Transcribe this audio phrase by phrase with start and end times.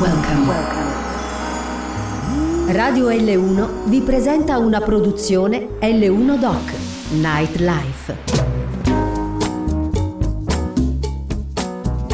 [0.00, 0.52] Welcome.
[2.72, 6.72] Radio L1 vi presenta una produzione L1 Doc
[7.12, 8.16] Nightlife.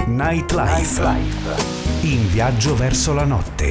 [0.06, 1.08] Nightlife.
[2.02, 3.70] In viaggio verso la notte.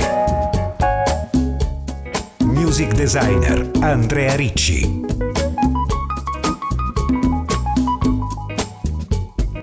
[2.39, 5.10] Music designer Andrea Ricci.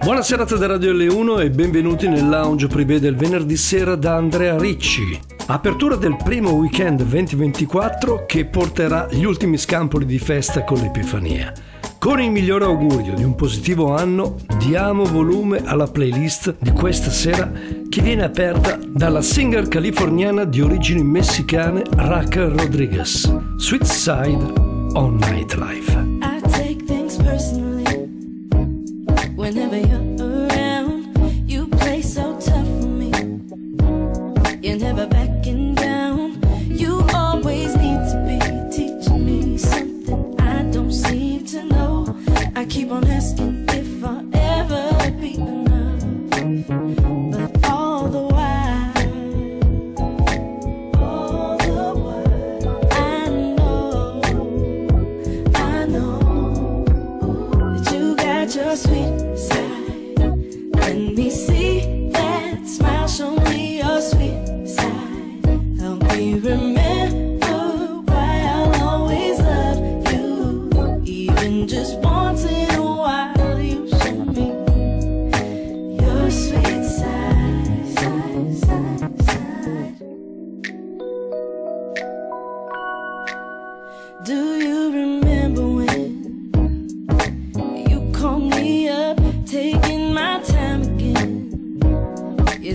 [0.09, 4.57] Buona serata da Radio L1 e benvenuti nel lounge privé del venerdì sera da Andrea
[4.57, 5.21] Ricci.
[5.49, 11.53] Apertura del primo weekend 2024 che porterà gli ultimi scampoli di festa con l'Epifania.
[11.99, 17.53] Con il migliore augurio di un positivo anno, diamo volume alla playlist di questa sera
[17.87, 24.53] che viene aperta dalla singer californiana di origini messicane Raquel Rodriguez, Sweet Side
[24.95, 26.18] on Nightlife.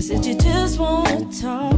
[0.06, 1.73] Said you just won't talk.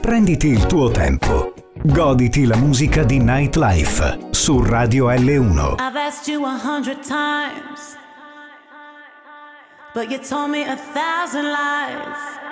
[0.00, 1.54] Prenditi il tuo tempo.
[1.82, 5.76] Goditi la musica di Nightlife su Radio L1.
[5.78, 7.96] I've asked you a hundred times,
[9.92, 12.45] but you told me a thousand lies.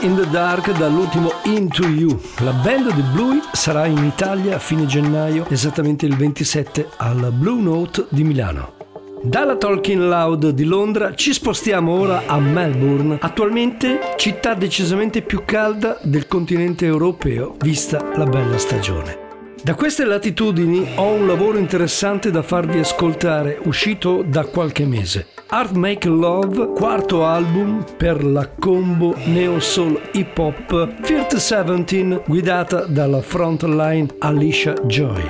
[0.00, 2.20] In the Dark dall'ultimo Into You.
[2.40, 7.60] La band di Bluey sarà in Italia a fine gennaio, esattamente il 27 al Blue
[7.60, 8.74] Note di Milano.
[9.22, 15.98] Dalla Talking Loud di Londra ci spostiamo ora a Melbourne, attualmente città decisamente più calda
[16.02, 19.24] del continente europeo, vista la bella stagione.
[19.62, 25.26] Da queste latitudini ho un lavoro interessante da farvi ascoltare, uscito da qualche mese.
[25.56, 32.84] Art Make Love, quarto album per la combo neo soul hip hop First 17 guidata
[32.84, 35.22] dalla frontline Alicia Joy.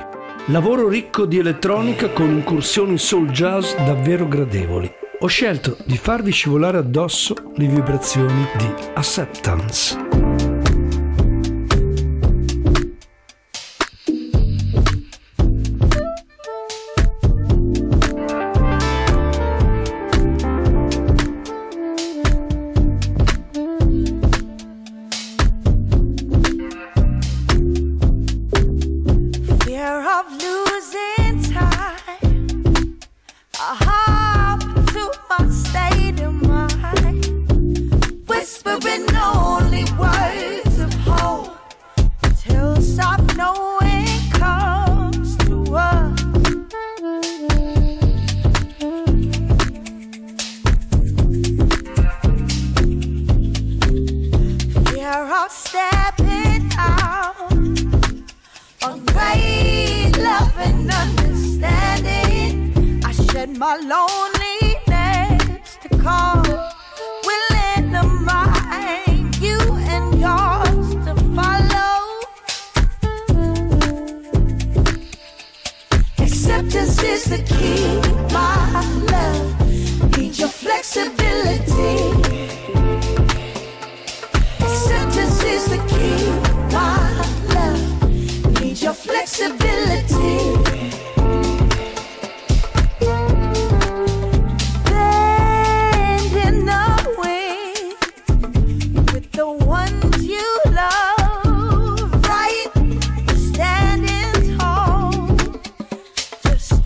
[0.47, 4.93] Lavoro ricco di elettronica con incursioni soul jazz davvero gradevoli.
[5.21, 10.26] Ho scelto di farvi scivolare addosso le vibrazioni di Acceptance.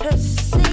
[0.00, 0.69] pursue.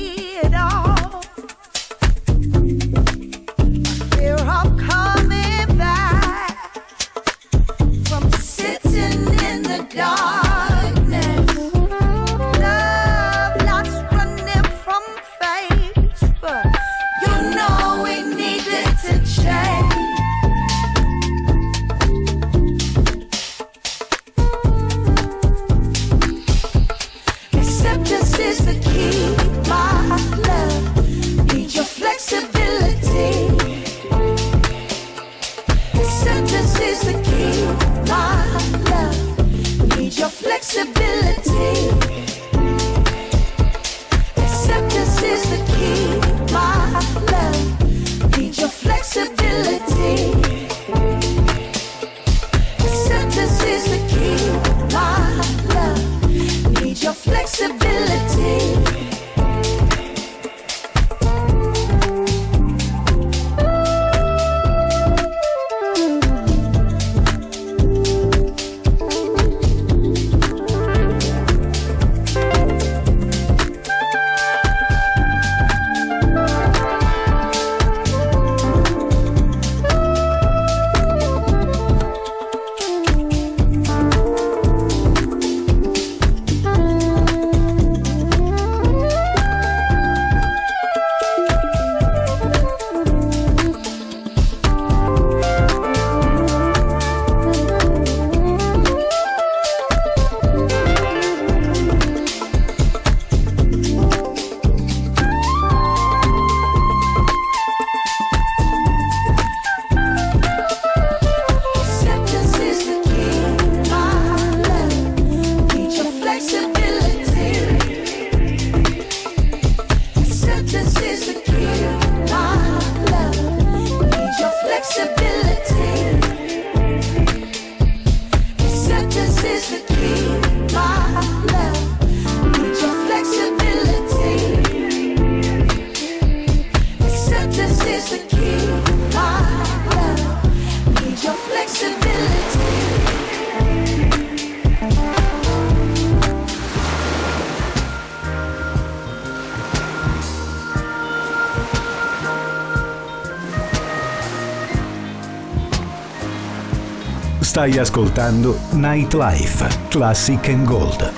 [157.68, 161.17] Stai ascoltando Nightlife Classic and Gold.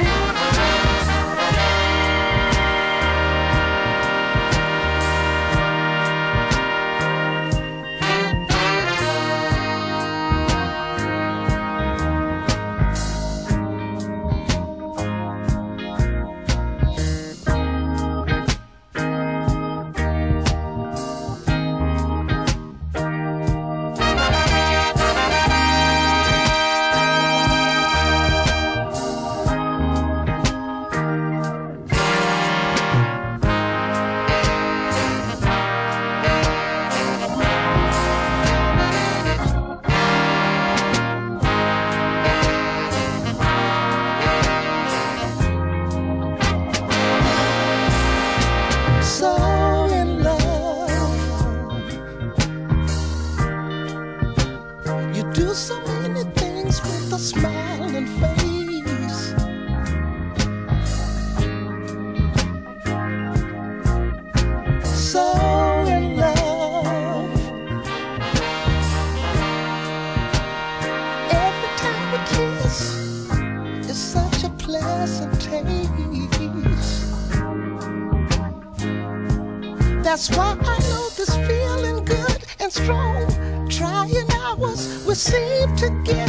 [80.20, 83.70] That's why I know this feeling good and strong.
[83.70, 86.28] Trying hours we seem to get.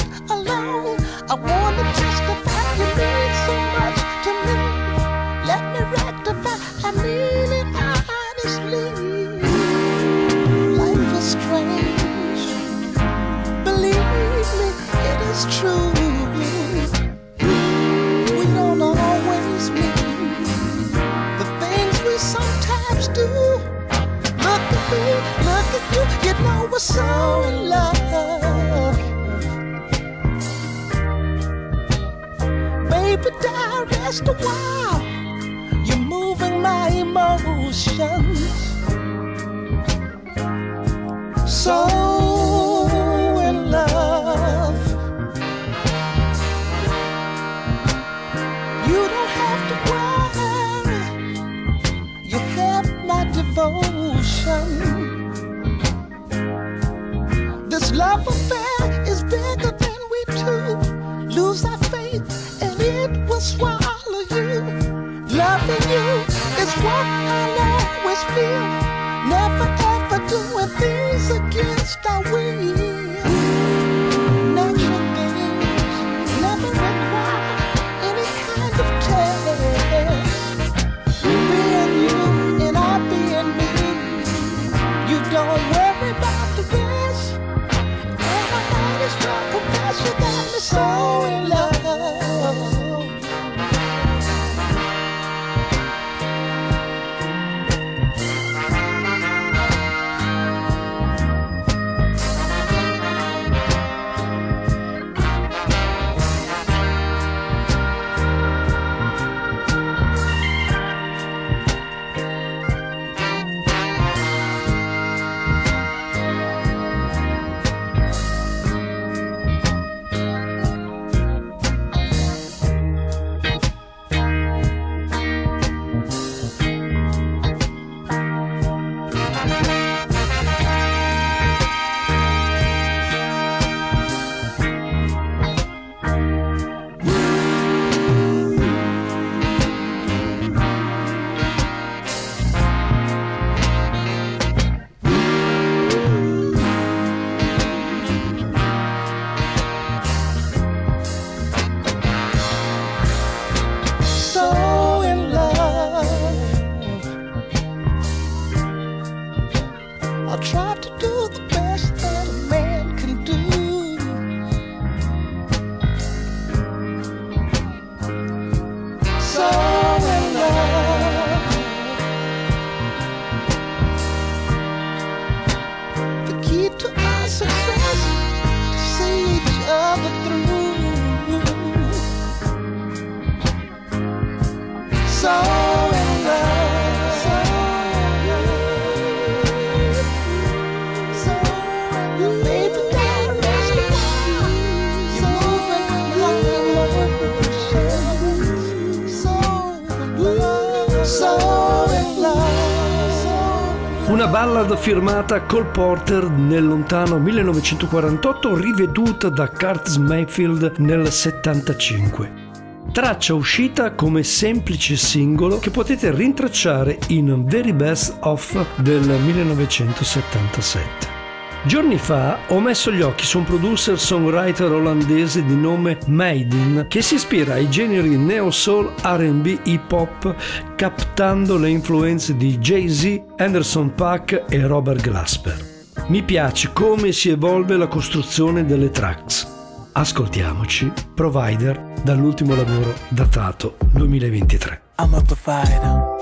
[204.27, 212.49] Ballad firmata Cole Porter nel lontano 1948, riveduta da Curtis Mayfield nel 75.
[212.93, 221.20] Traccia uscita come semplice singolo che potete rintracciare in Very Best Of del 1977.
[221.63, 227.03] Giorni fa ho messo gli occhi su un producer songwriter olandese di nome Maiden che
[227.03, 230.35] si ispira ai generi neo soul, RB, hip hop
[230.75, 235.69] captando le influenze di Jay-Z, Anderson Paak e Robert Glasper.
[236.07, 239.47] Mi piace come si evolve la costruzione delle tracks.
[239.93, 244.81] Ascoltiamoci Provider dall'ultimo lavoro datato 2023.
[244.99, 246.19] I'm a provider.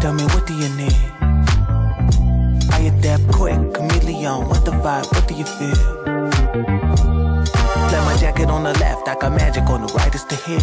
[0.00, 1.21] Tell me what do you need?
[3.02, 4.48] Adapt quick, chameleon.
[4.48, 5.10] What the vibe?
[5.12, 5.74] What do you feel?
[7.88, 10.14] Flap my jacket on the left, I got magic on the right.
[10.14, 10.62] It's the hill.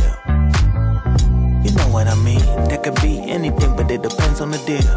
[1.66, 2.40] You know what I mean?
[2.70, 4.88] That could be anything, but it depends on the deal.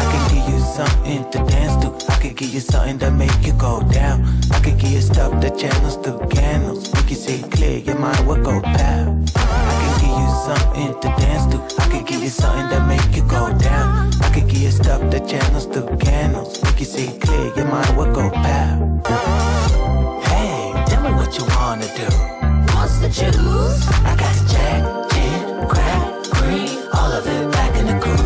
[0.00, 2.10] I can give you something to dance to.
[2.10, 4.24] I can give you something that make you go down.
[4.50, 6.90] I can give you stuff that channels through candles.
[6.94, 9.22] Make you see clear, your mind will go pow.
[9.36, 11.82] I can give you something to dance to.
[11.82, 14.13] I can give you something that make you go down.
[14.24, 16.62] I give you stuff that channels through candles.
[16.62, 19.00] Make you see clear, your mind will go pow.
[20.24, 22.08] Hey, tell me what you wanna do.
[22.74, 23.86] What's the juice?
[24.10, 24.82] I got Jack,
[25.12, 26.02] gin, crack,
[26.36, 28.24] green, all of it back in the crew.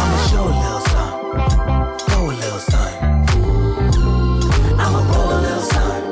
[0.00, 1.38] I'ma show a little something,
[2.06, 3.02] throw a little something.
[4.82, 6.04] I'ma roll a little something,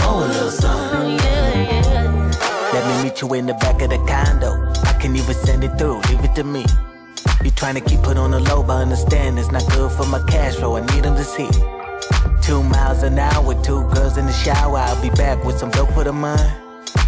[0.00, 1.18] roll a little something.
[1.22, 4.50] Oh, Let me meet you in the back of the condo.
[4.84, 6.64] I can even send it through, leave it to me.
[7.42, 10.22] You trying to keep it on the low, but understand it's not good for my
[10.28, 10.76] cash flow.
[10.76, 11.48] I need them to see.
[12.42, 14.76] Two miles an hour with two girls in the shower.
[14.76, 16.52] I'll be back with some dope for the mind.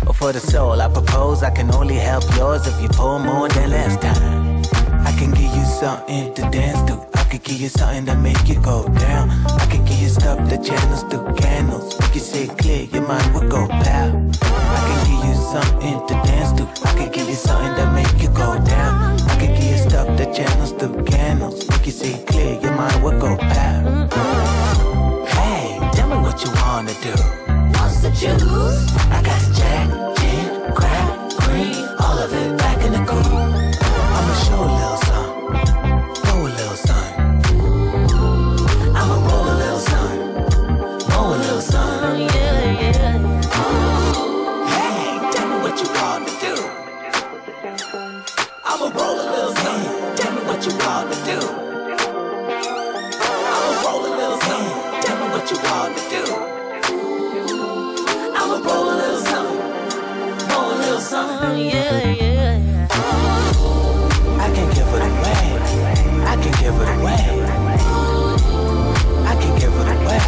[0.07, 3.49] Or for the soul, I propose I can only help yours if you pull more
[3.51, 4.63] than last time.
[5.05, 6.95] I can give you something to dance to.
[7.15, 9.29] I can give you something to make you go down.
[9.61, 12.01] I can give you stuff that channels through candles.
[12.01, 14.09] Make you see clear, your mind will go pow.
[14.75, 16.89] I can give you something to dance to.
[16.89, 18.92] I can give you something that make you go down.
[19.43, 21.69] Give you stuff that channels through candles.
[21.69, 24.07] Make you see clear, your mind will go pow.
[25.27, 27.15] Hey, tell me what you wanna do.
[27.75, 28.87] What's the juice?
[29.11, 31.09] I got Jack, gin, crack,
[31.41, 33.32] green, all of it back in the cool.
[66.73, 67.13] Give it away.
[69.27, 70.21] I can give it away.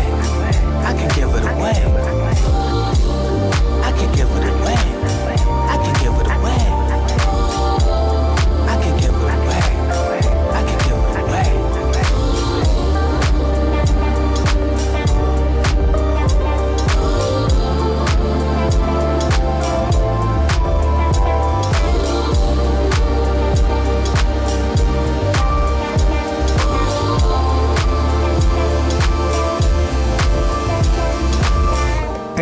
[0.85, 2.13] I can give it away.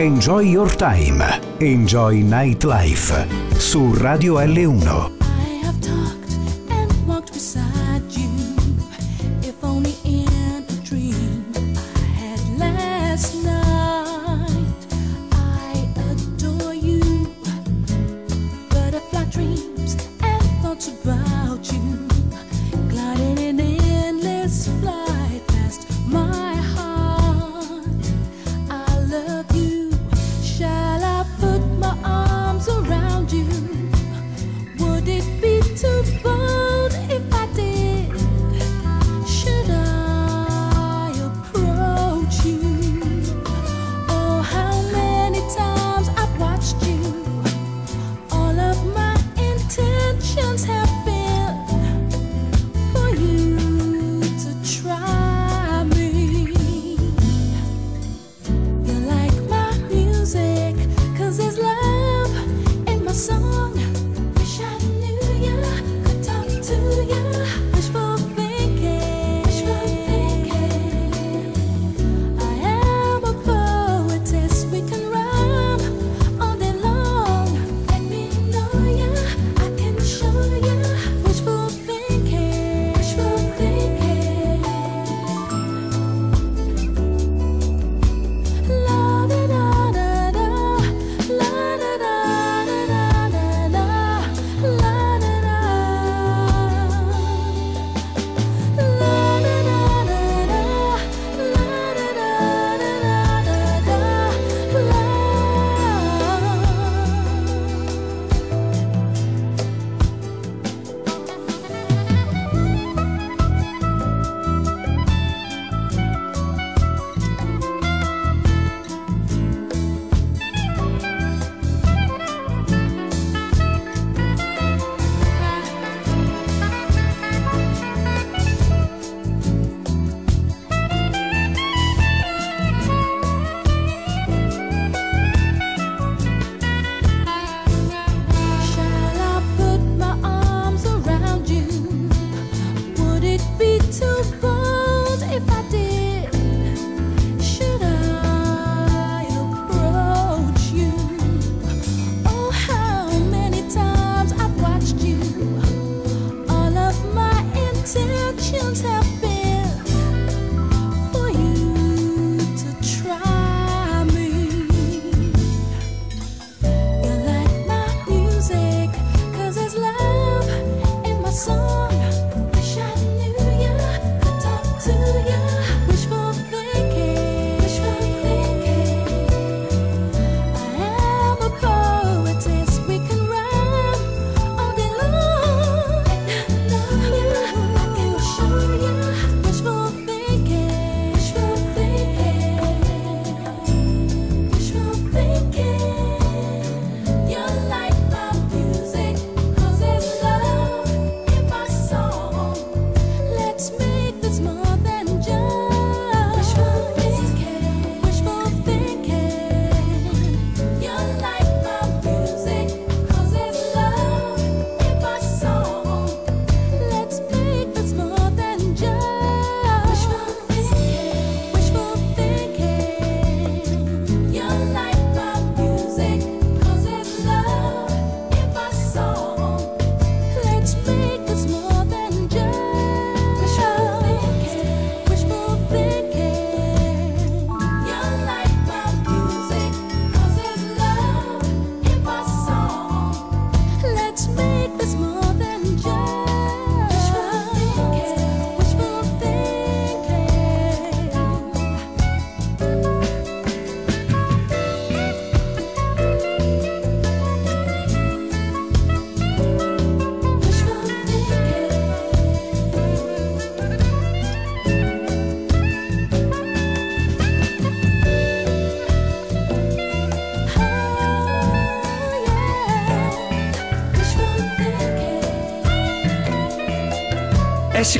[0.03, 1.23] Enjoy your time.
[1.61, 3.25] Enjoy nightlife.
[3.57, 5.22] Su Radio L1.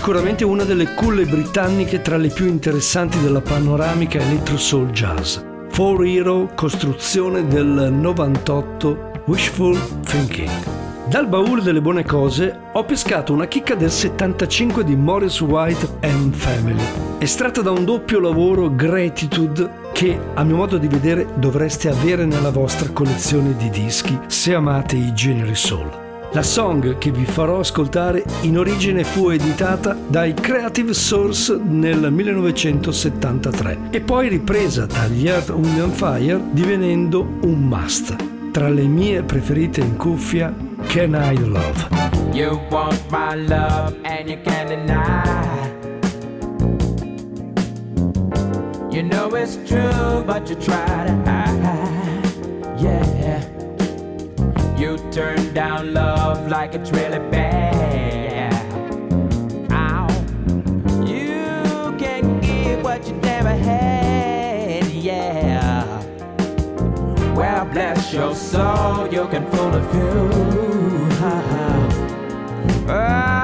[0.05, 5.39] Sicuramente una delle culle britanniche tra le più interessanti della panoramica electro soul jazz.
[5.69, 10.51] Four Hero, costruzione del 98, Wishful Thinking.
[11.09, 16.35] Dal baule delle buone cose ho pescato una chicca del 75 di Morris White and
[16.35, 16.83] Family,
[17.19, 22.51] estratta da un doppio lavoro Gratitude che a mio modo di vedere dovreste avere nella
[22.51, 26.02] vostra collezione di dischi se amate i generi soul.
[26.35, 33.79] La song che vi farò ascoltare in origine fu editata dai Creative Source nel 1973
[33.91, 38.17] e poi ripresa dagli Earth, and Fire divenendo un must.
[38.51, 40.55] Tra le mie preferite in cuffia,
[40.87, 41.89] Can I Love?
[42.33, 45.71] You want my love and you can't deny.
[48.91, 51.61] You know it's true, but you try to hide.
[52.79, 53.52] Yeah.
[54.83, 58.53] You turn down love like it's really bad.
[59.71, 60.09] Ow.
[61.07, 64.85] You can't give what you never had.
[64.87, 65.87] Yeah.
[67.33, 70.29] Well, bless your soul, you can fool a few.
[71.25, 71.27] I
[73.39, 73.42] oh.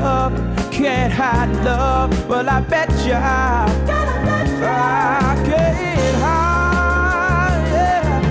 [0.00, 0.32] Love,
[0.72, 2.10] can't hide love.
[2.28, 3.18] Well, I bet ya.
[4.64, 7.64] I can't hide.
[7.74, 8.22] Yeah.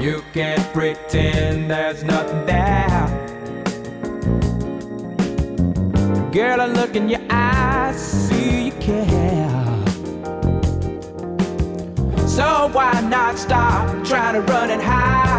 [0.00, 3.06] You can't pretend there's nothing there.
[6.32, 9.19] Girl, I look in your eyes, see you care.
[12.30, 15.29] So why not stop trying to run and hide?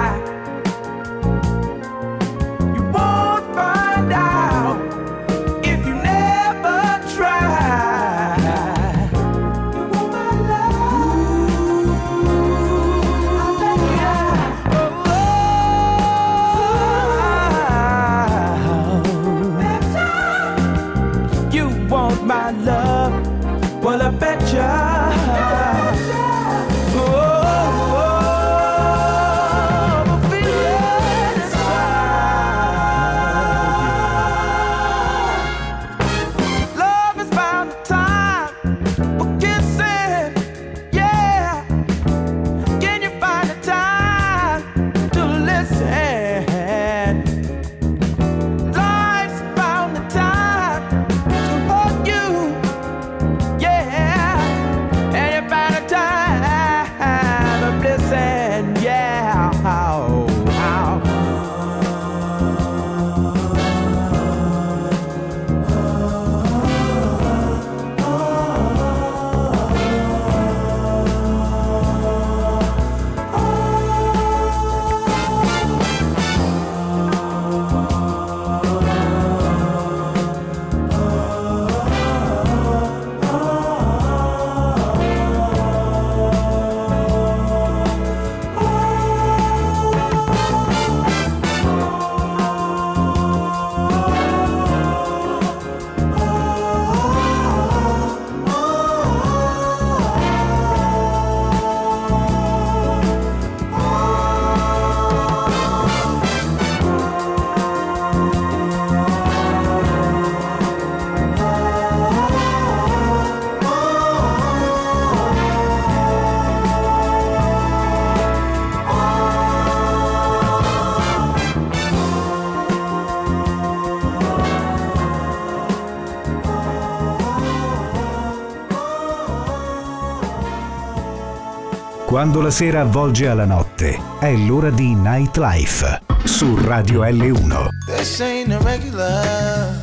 [132.21, 137.69] Quando la sera avvolge alla notte, è l'ora di Nightlife su Radio L1.
[137.87, 139.81] This ain't a regular.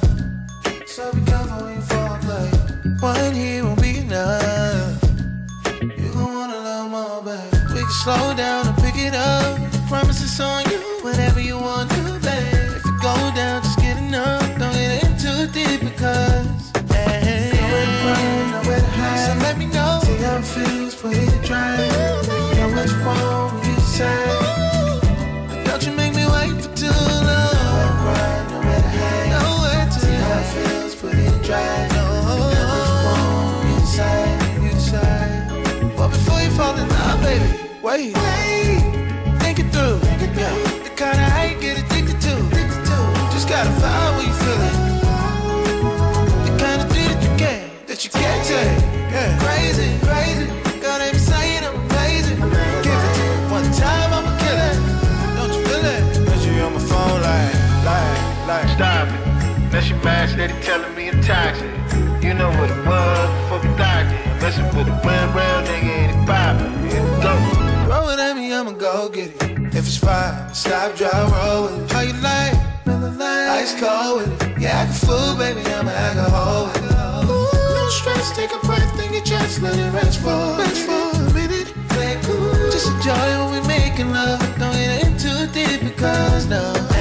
[0.87, 2.49] So be careful when you fall play.
[3.01, 5.03] One here won't be enough.
[5.81, 7.73] You gon' want a little more, babe.
[7.75, 9.59] We can slow down and pick it up.
[9.89, 10.79] Promise it's on you,
[37.89, 38.85] Wait, wait,
[39.41, 39.97] think it through.
[40.37, 40.53] Yeah,
[40.85, 42.35] the kind of hate get addicted to.
[43.33, 44.77] Just gotta find where you feel it.
[46.45, 48.77] The kind of thing that you can't, that you can't take.
[49.09, 50.47] Yeah, crazy, crazy.
[50.83, 52.37] God ain't saying I'm amazing.
[52.85, 54.77] Give it to you one time, I'ma kill it.
[55.41, 56.29] Don't you feel it?
[56.29, 57.57] Cause you on my phone like,
[57.89, 58.69] like, like.
[58.77, 59.73] Stop it.
[59.73, 61.73] Now she mad, steady telling me I'm toxic.
[62.23, 64.13] You know what it was before we started.
[64.45, 65.58] Messing with the real, real
[69.19, 69.75] get it.
[69.75, 71.93] If it's fine, stop, drive, roll with it.
[71.93, 72.55] How you like?
[72.87, 74.61] Ice cold with it.
[74.61, 76.71] Yeah, act a fool, baby, I'ma act a hoe.
[77.25, 80.93] Ooh, no stress, take a breath in your chest, let it rest for, rest for
[80.93, 81.73] a minute.
[82.73, 84.41] Just enjoy when we making love.
[84.59, 86.98] Don't get in too deep because no.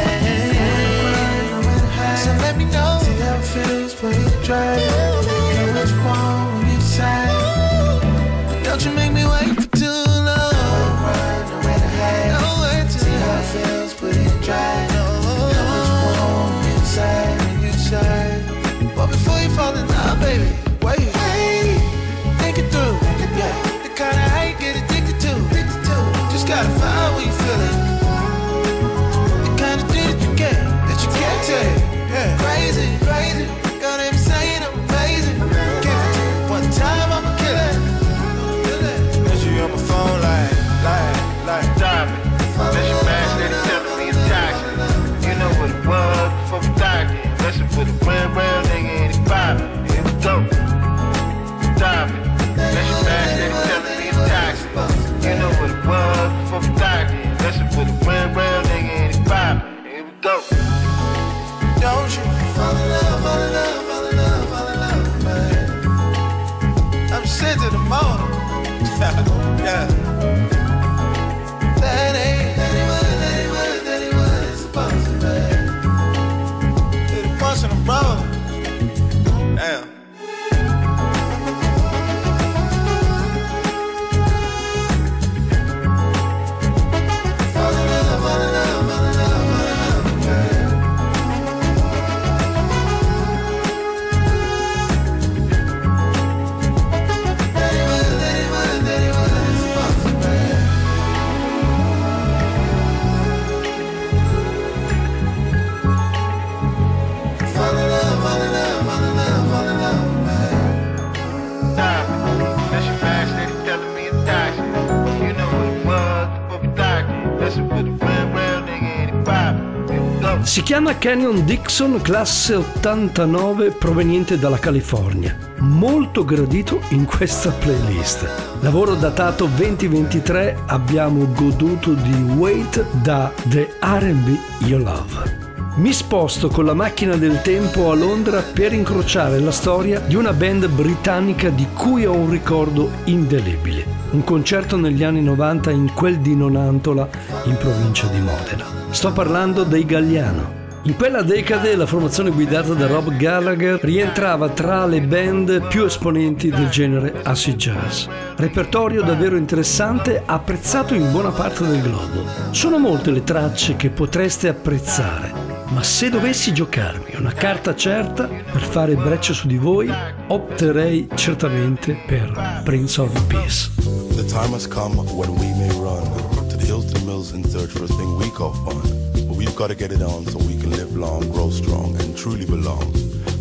[120.88, 125.36] Chiama Canyon Dixon, classe 89, proveniente dalla California.
[125.58, 128.30] Molto gradito in questa playlist.
[128.62, 135.46] Lavoro datato 2023, abbiamo goduto di Wait da The RB You Love.
[135.78, 140.32] Mi sposto con la macchina del tempo a Londra per incrociare la storia di una
[140.32, 143.86] band britannica di cui ho un ricordo indelebile.
[144.12, 147.10] Un concerto negli anni 90 in quel di Nonantola,
[147.44, 148.66] in provincia di Modena.
[148.90, 150.57] Sto parlando dei Galliano.
[150.84, 156.50] In quella decade la formazione guidata da Rob Gallagher rientrava tra le band più esponenti
[156.50, 158.06] del genere acid jazz.
[158.38, 162.24] Repertorio davvero interessante, apprezzato in buona parte del globo.
[162.52, 165.34] Sono molte le tracce che potreste apprezzare,
[165.70, 169.92] ma se dovessi giocarmi una carta certa per fare breccia su di voi,
[170.28, 173.72] opterei certamente per Prince of Peace.
[174.16, 176.04] The time has come when we may run
[176.48, 179.07] to the hills and mills in search for a thing we call fun.
[179.38, 182.46] We've got to get it on so we can live long, grow strong, and truly
[182.46, 182.92] belong.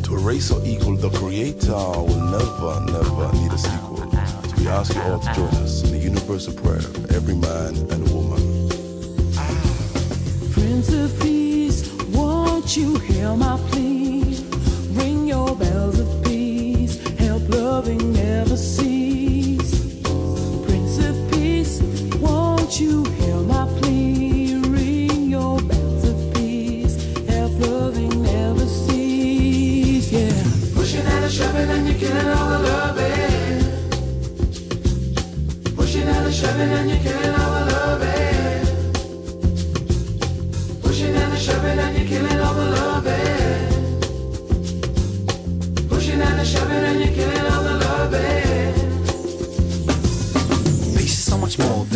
[0.05, 4.11] To race so equal, the creator will never, never need a sequel.
[4.49, 7.77] So we ask you all to join us in the universal prayer for every man
[7.91, 8.69] and woman.
[10.53, 14.45] Prince of Peace, won't you hear my plea?
[14.93, 20.01] Ring your bells of peace, help loving never cease.
[20.67, 21.81] Prince of Peace,
[22.21, 24.06] won't you hear my plea?
[31.57, 33.59] Shoving and you're killing all the loving.
[35.77, 38.67] Pushing and shoving and you're killing all the loving.
[40.83, 43.69] Pushing and shoving and you're killing all the loving.
[45.89, 47.66] Pushing and shoving and you're killing all the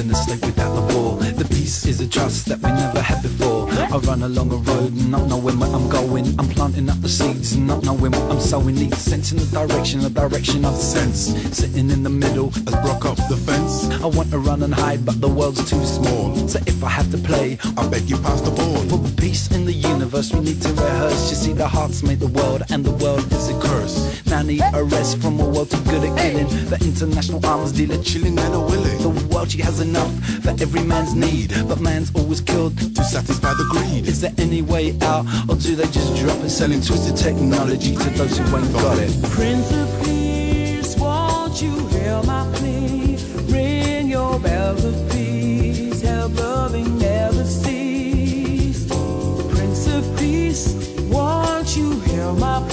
[0.02, 1.16] than a without the war.
[1.16, 3.68] The peace is a trust that we never had before.
[3.70, 6.26] I run along a road not knowing where I'm going.
[6.38, 8.76] I'm planting up the seeds not knowing what I'm sowing.
[8.76, 11.34] Need sense in the direction, the direction of sense.
[11.56, 15.04] Sitting in the middle As broke up the fence, I want to run and hide,
[15.04, 16.34] but the world's too small.
[16.48, 18.76] So if I have to play, I beg you pass the ball.
[18.88, 21.30] for the peace in the universe, we need to rehearse.
[21.30, 24.09] You see, the hearts made the world, and the world is a curse.
[24.30, 26.46] Now need a rest from a world too good at killing.
[26.70, 30.12] The international arms dealer Chilling and a willing The world, she has enough
[30.44, 32.78] for every man's need, but man's always killed.
[32.78, 34.06] to satisfy the greed.
[34.06, 38.10] Is there any way out, or do they just drop it, selling twisted technology to
[38.10, 39.10] those who ain't got it?
[39.30, 43.18] Prince of Peace, won't you hear my plea?
[43.48, 48.86] Ring your bells of peace, help loving never cease.
[48.86, 50.72] Prince of Peace,
[51.10, 52.69] won't you hear my plea?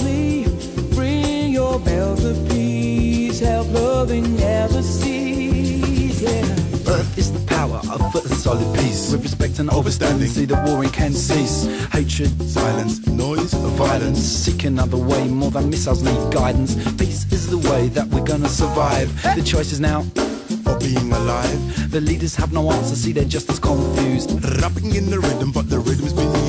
[3.98, 6.22] Loving never cease.
[6.22, 6.94] Yeah.
[6.94, 9.10] Earth is the power of a solid peace.
[9.10, 11.66] With respect and overstanding, see the warring can cease.
[11.90, 14.20] Hatred, Silence, noise, violence, violence.
[14.20, 15.26] seek another way.
[15.26, 16.76] More than missiles need guidance.
[16.96, 19.08] Peace is the way that we're gonna survive.
[19.34, 20.06] The choice is now.
[20.68, 21.90] Or being alive.
[21.90, 24.30] The leaders have no answer, see they're just as confused.
[24.62, 26.47] Rapping in the rhythm, but the rhythm's being used.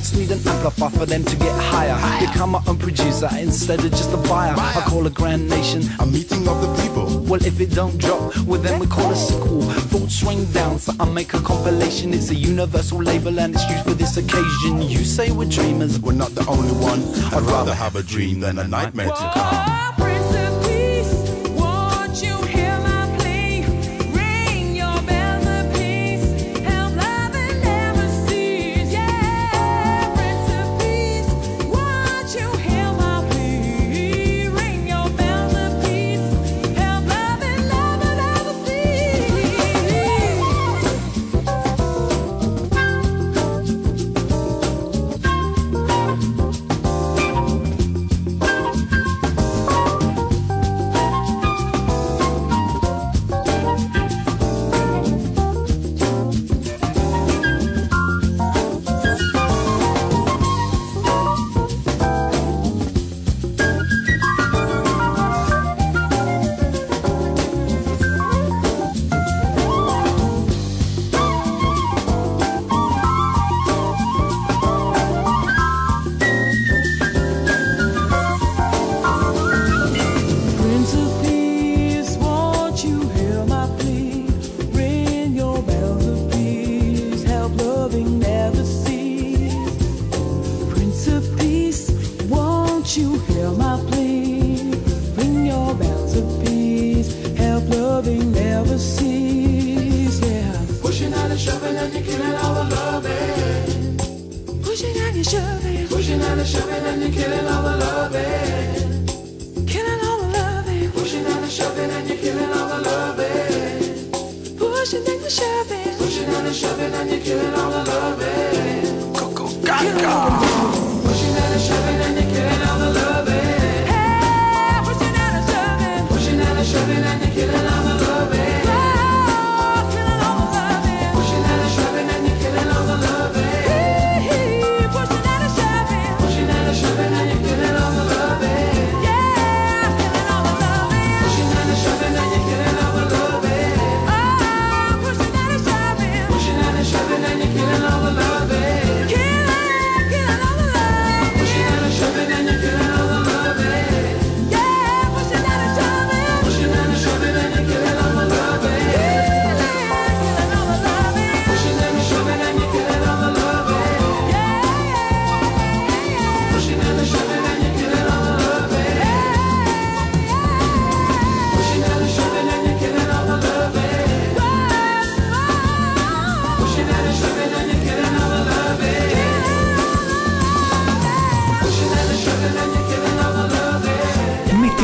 [0.00, 1.94] Thoughts need an amplifier for them to get higher.
[2.26, 4.54] Become my own producer instead of just a buyer.
[4.56, 5.82] I call a grand nation.
[5.98, 7.20] A meeting of the people.
[7.28, 9.60] Well, if it don't drop, well then we call a sequel.
[9.60, 12.14] Thoughts swing down, so I make a compilation.
[12.14, 14.80] It's a universal label and it's used for this occasion.
[14.80, 17.02] You say we're dreamers, We're not the only one.
[17.34, 19.79] I'd rather have a dream than a nightmare to come.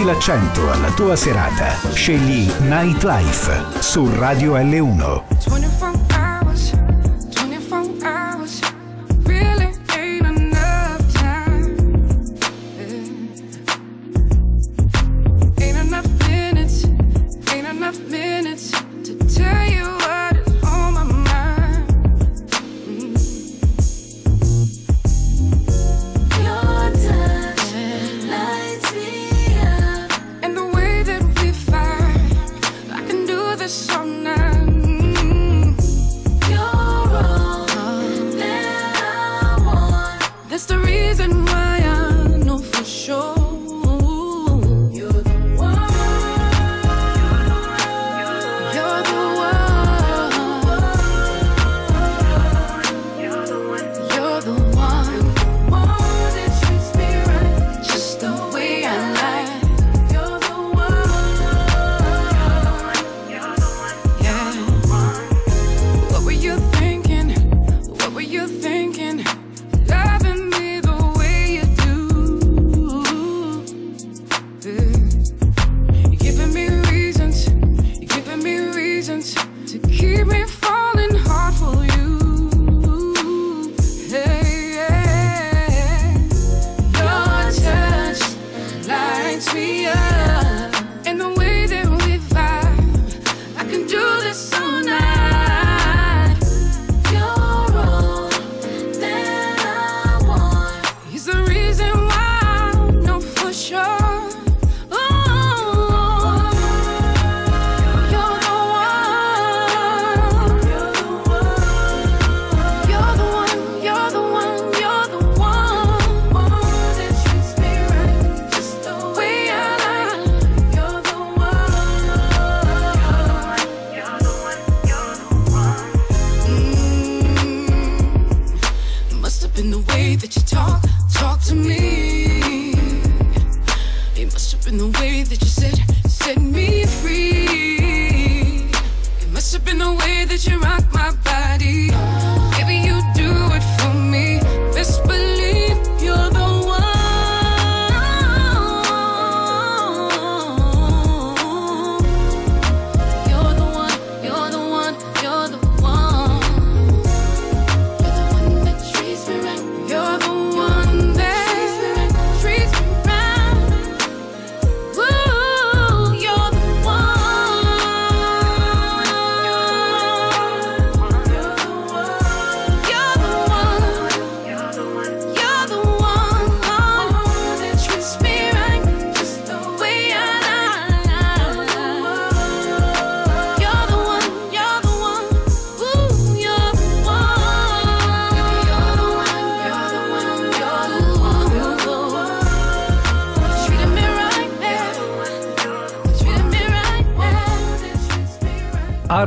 [0.06, 1.74] L'accento alla tua serata.
[1.92, 5.35] Scegli Nightlife su Radio L1.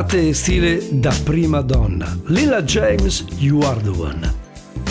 [0.09, 2.17] arte e stile da prima donna.
[2.25, 4.33] Lila James, You Are The One.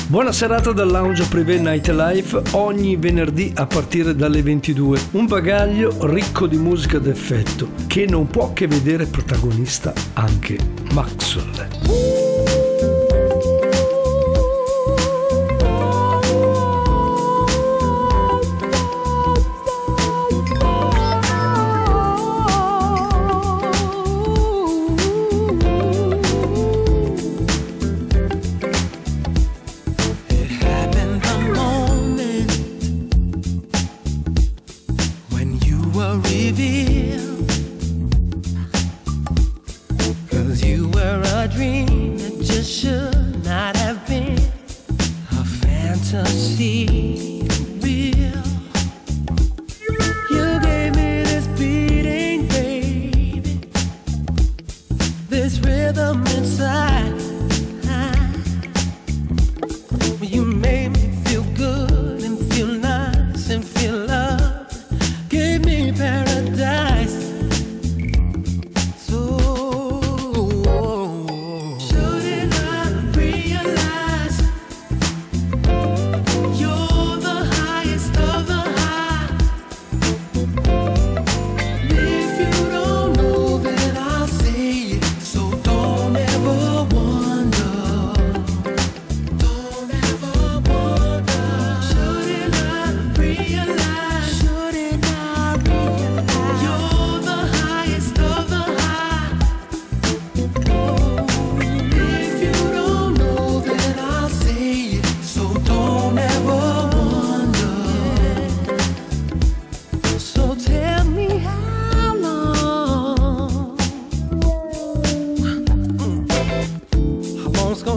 [0.07, 5.01] Buona serata dal lounge Privé Nightlife ogni venerdì a partire dalle 22.
[5.13, 10.57] Un bagaglio ricco di musica d'effetto che non può che vedere protagonista anche
[10.93, 12.08] Maxwell.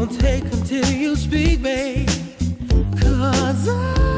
[0.02, 2.08] won't take until you speak, babe.
[3.00, 4.11] Cause I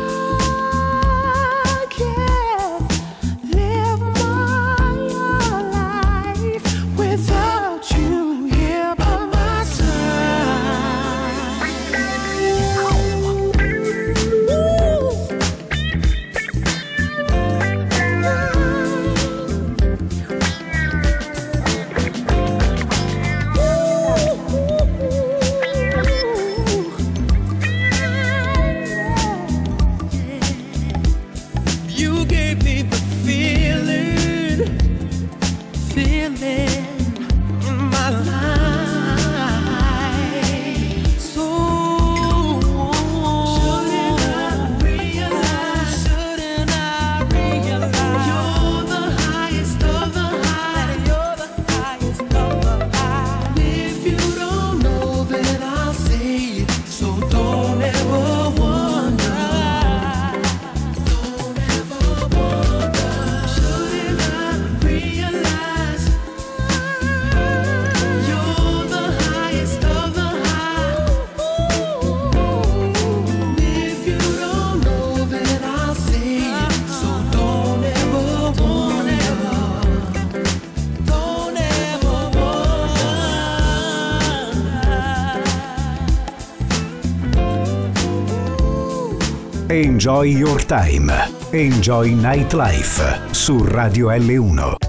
[90.03, 91.09] Enjoy your time.
[91.53, 94.82] Enjoy nightlife su Radio L1.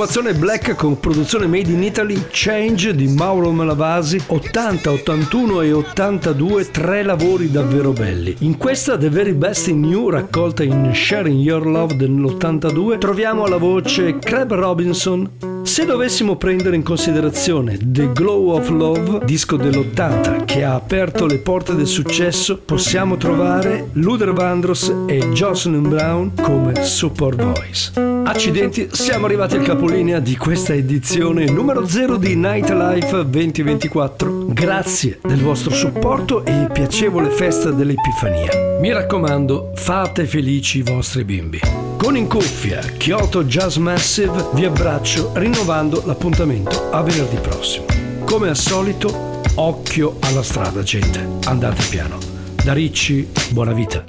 [0.00, 6.70] Formazione black con produzione made in Italy, Change di Mauro Malavasi, 80, 81 e 82,
[6.70, 8.34] tre lavori davvero belli.
[8.38, 13.58] In questa The Very Best in New, raccolta in Sharing Your Love dell'82, troviamo alla
[13.58, 15.32] voce Crab Robinson.
[15.64, 21.36] Se dovessimo prendere in considerazione The Glow of Love, disco dell'80 che ha aperto le
[21.40, 28.09] porte del successo, possiamo trovare Luther Vandross e Jocelyn Brown come support voice.
[28.24, 34.46] Accidenti, siamo arrivati al capolinea di questa edizione numero 0 di Nightlife 2024.
[34.48, 38.78] Grazie del vostro supporto e piacevole festa dell'Epifania.
[38.80, 41.60] Mi raccomando, fate felici i vostri bimbi.
[41.96, 47.86] Con in cuffia Kyoto Jazz Massive vi abbraccio rinnovando l'appuntamento a venerdì prossimo.
[48.24, 52.18] Come al solito, occhio alla strada gente, andate piano.
[52.62, 54.04] Da Ricci, buona vita.